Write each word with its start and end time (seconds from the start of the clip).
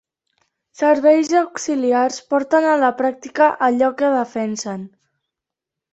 Serveis 0.79 1.29
Auxiliars 1.41 2.17
porten 2.35 2.65
a 2.71 2.79
la 2.85 2.91
pràctica 3.03 3.53
allò 3.71 3.93
que 4.01 4.11
defensen. 4.19 4.87